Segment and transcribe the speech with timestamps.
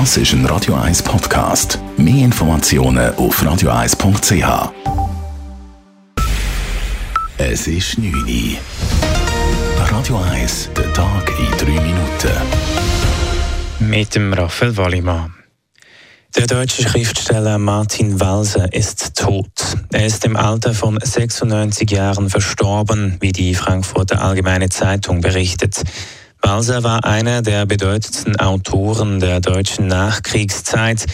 [0.00, 1.78] Das ist ein Radio 1 Podcast.
[1.96, 4.72] Mehr Informationen auf radio1.ch.
[7.38, 8.58] Es ist 9 Uhr.
[9.92, 12.32] Radio 1, der Tag in 3 Minuten.
[13.78, 15.32] Mit dem Raphael Wallimann.
[16.34, 19.76] Der deutsche Schriftsteller Martin Walser ist tot.
[19.92, 25.84] Er ist im Alter von 96 Jahren verstorben, wie die Frankfurter Allgemeine Zeitung berichtet.
[26.44, 31.06] Walser war einer der bedeutendsten Autoren der deutschen Nachkriegszeit.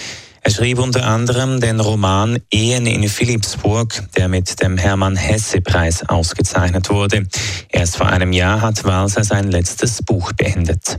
[0.42, 7.28] Er schrieb unter anderem den Roman Ehen in Philipsburg, der mit dem Hermann-Hesse-Preis ausgezeichnet wurde.
[7.69, 10.98] Erst vor einem Jahr hat Walser sein letztes Buch beendet.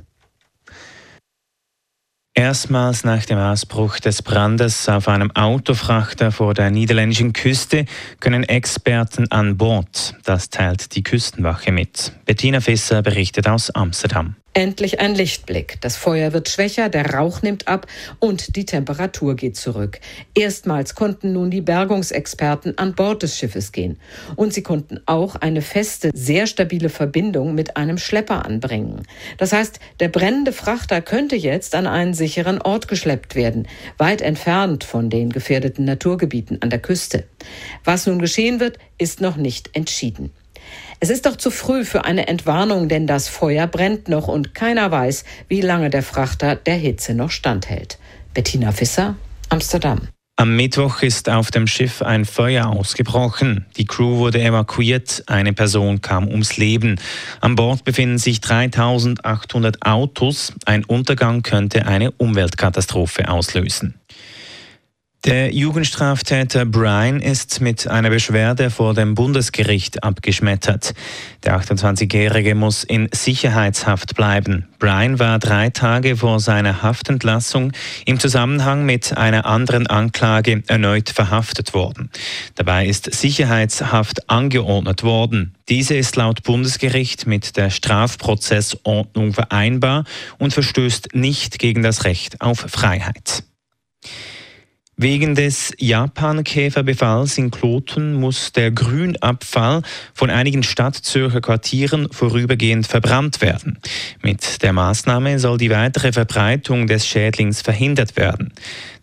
[2.33, 7.85] Erstmals nach dem Ausbruch des Brandes auf einem Autofrachter vor der niederländischen Küste
[8.21, 10.15] können Experten an Bord.
[10.23, 12.13] Das teilt die Küstenwache mit.
[12.25, 14.35] Bettina Fisser berichtet aus Amsterdam.
[14.53, 15.77] Endlich ein Lichtblick.
[15.79, 17.87] Das Feuer wird schwächer, der Rauch nimmt ab
[18.19, 20.01] und die Temperatur geht zurück.
[20.33, 23.97] Erstmals konnten nun die Bergungsexperten an Bord des Schiffes gehen.
[24.35, 29.03] Und sie konnten auch eine feste, sehr stabile Verbindung mit einem Schlepper anbringen.
[29.37, 34.83] Das heißt, der brennende Frachter könnte jetzt an einen sicheren Ort geschleppt werden, weit entfernt
[34.83, 37.23] von den gefährdeten Naturgebieten an der Küste.
[37.85, 40.31] Was nun geschehen wird, ist noch nicht entschieden.
[40.99, 44.91] Es ist doch zu früh für eine Entwarnung, denn das Feuer brennt noch und keiner
[44.91, 47.97] weiß, wie lange der Frachter der Hitze noch standhält.
[48.33, 49.15] Bettina Fisser,
[49.49, 50.07] Amsterdam.
[50.37, 53.67] Am Mittwoch ist auf dem Schiff ein Feuer ausgebrochen.
[53.77, 56.99] Die Crew wurde evakuiert, eine Person kam ums Leben.
[57.41, 60.53] An Bord befinden sich 3800 Autos.
[60.65, 63.95] Ein Untergang könnte eine Umweltkatastrophe auslösen.
[65.23, 70.95] Der Jugendstraftäter Brian ist mit einer Beschwerde vor dem Bundesgericht abgeschmettert.
[71.43, 74.67] Der 28-Jährige muss in Sicherheitshaft bleiben.
[74.79, 77.71] Brian war drei Tage vor seiner Haftentlassung
[78.07, 82.09] im Zusammenhang mit einer anderen Anklage erneut verhaftet worden.
[82.55, 85.53] Dabei ist Sicherheitshaft angeordnet worden.
[85.69, 90.03] Diese ist laut Bundesgericht mit der Strafprozessordnung vereinbar
[90.39, 93.43] und verstößt nicht gegen das Recht auf Freiheit.
[95.01, 99.81] Wegen des Japankäferbefalls in Kloten muss der Grünabfall
[100.13, 103.79] von einigen Stadtzürcher Quartieren vorübergehend verbrannt werden.
[104.21, 108.53] Mit der Maßnahme soll die weitere Verbreitung des Schädlings verhindert werden.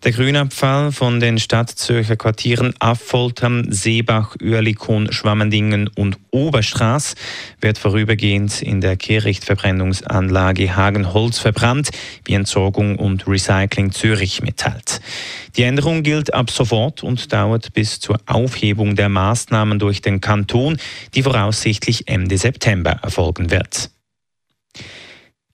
[0.05, 7.15] Der Grünabfall von den Stadtzürcher Quartieren Affoltern, Seebach, Oerlikon, Schwammendingen und Oberstraß
[7.59, 11.89] wird vorübergehend in der Kehrichtverbrennungsanlage Hagenholz verbrannt,
[12.23, 15.01] wie Entsorgung und Recycling Zürich mitteilt.
[15.57, 20.77] Die Änderung gilt ab sofort und dauert bis zur Aufhebung der Maßnahmen durch den Kanton,
[21.13, 23.89] die voraussichtlich Ende September erfolgen wird.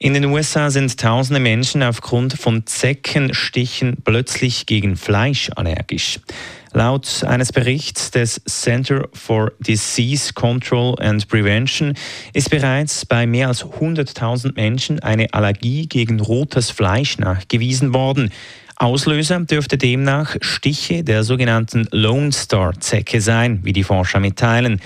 [0.05, 6.19] In den USA sind tausende Menschen aufgrund von Zeckenstichen plötzlich gegen Fleisch allergisch.
[6.73, 11.95] Laut eines Berichts des Center for Disease Control and Prevention
[12.33, 18.29] ist bereits bei mehr als 100.000 Menschen eine Allergie gegen rotes Fleisch nachgewiesen worden.
[18.77, 24.81] Auslöser dürfte demnach Stiche der sogenannten Lone Star Zecke sein, wie die Forscher mitteilen.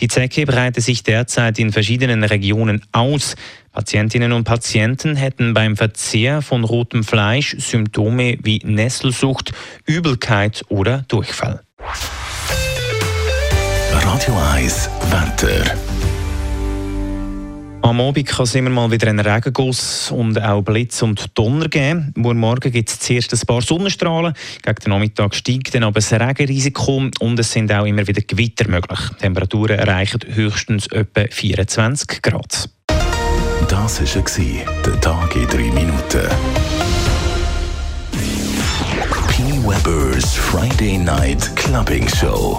[0.00, 3.36] Die Zecke breitet sich derzeit in verschiedenen Regionen aus.
[3.72, 9.52] Patientinnen und Patienten hätten beim Verzehr von rotem Fleisch Symptome wie Nesselsucht,
[9.84, 11.60] Übelkeit oder Durchfall.
[13.92, 16.05] Radio 1 Wetter.
[17.86, 22.12] Am Abend kann es immer mal wieder einen Regenguss und auch Blitz und Donner geben.
[22.16, 24.34] Morgen gibt es zuerst ein paar Sonnenstrahlen.
[24.60, 28.68] Gegen den Nachmittag steigt dann aber das Regenrisiko und es sind auch immer wieder Gewitter
[28.68, 28.98] möglich.
[29.10, 32.68] Die Temperaturen erreichen höchstens etwa 24 Grad.
[33.68, 36.28] Das war der Tag in drei Minuten.
[39.28, 39.42] P.
[39.62, 42.58] Weber's Friday Night Clubbing Show.